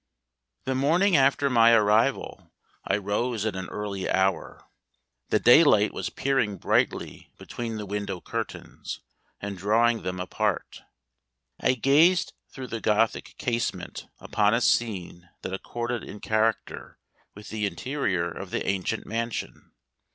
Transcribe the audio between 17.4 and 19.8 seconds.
the interior of the ancient mansion.